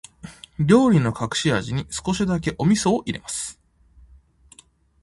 [0.57, 3.59] 料理の隠し味に、少しだけお味噌を入れます。